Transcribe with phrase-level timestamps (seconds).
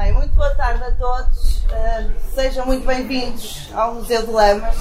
[0.00, 1.62] Bem, muito boa tarde a todos.
[1.64, 4.74] Uh, sejam muito bem-vindos ao Museu de Lamas.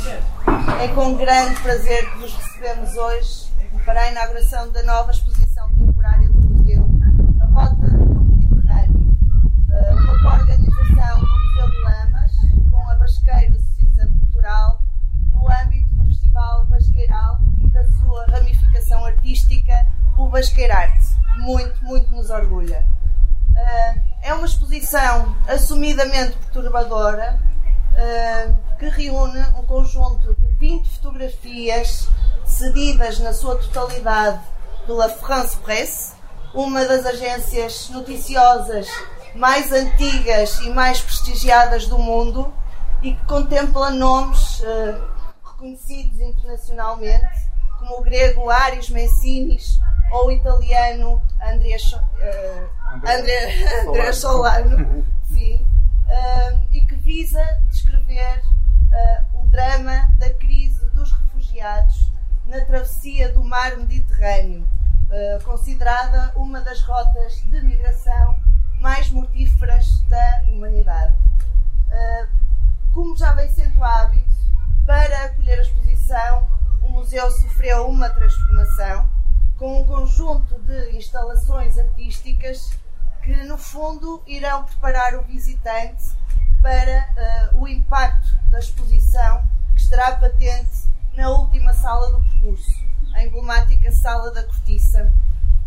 [0.82, 3.52] É com grande prazer que vos recebemos hoje
[3.84, 6.90] para a inauguração da nova exposição temporária do Museu,
[7.42, 9.18] a Rota do Mediterrâneo.
[9.68, 12.32] Uh, uma organização do Museu de Lamas
[12.72, 14.82] com a Basqueiro Associação Cultural
[15.34, 19.86] no âmbito do Festival Basqueiral e da sua ramificação artística,
[20.18, 22.86] o Basqueirarte, que muito, muito nos orgulha.
[23.50, 27.40] Uh, é uma exposição assumidamente perturbadora
[27.94, 32.08] uh, que reúne um conjunto de 20 fotografias
[32.46, 34.40] cedidas na sua totalidade
[34.86, 36.14] pela France Presse,
[36.54, 38.88] uma das agências noticiosas
[39.36, 42.52] mais antigas e mais prestigiadas do mundo
[43.02, 45.10] e que contempla nomes uh,
[45.44, 49.80] reconhecidos internacionalmente, como o grego Aris Messinis
[50.12, 55.56] ou o italiano Andrea, uh, André, André Solano, sim,
[56.08, 62.12] uh, e que visa descrever uh, o drama da crise dos refugiados
[62.48, 68.40] na travessia do mar Mediterrâneo, uh, considerada uma das rotas de migração
[68.80, 71.14] mais mortíferas da humanidade.
[72.94, 74.26] como já vem sendo hábito,
[74.86, 76.48] para acolher a exposição,
[76.82, 79.08] o museu sofreu uma transformação
[79.60, 82.72] com um conjunto de instalações artísticas
[83.22, 86.02] que, no fundo, irão preparar o visitante
[86.62, 92.72] para uh, o impacto da exposição que estará patente na última sala do percurso,
[93.14, 95.12] a emblemática Sala da Cortiça.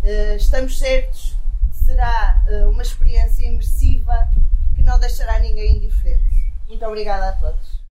[0.02, 1.36] Uh, estamos certos
[1.70, 4.26] que será uh, uma experiência imersiva
[4.74, 6.50] que não deixará ninguém indiferente.
[6.66, 7.81] Muito obrigada a todos.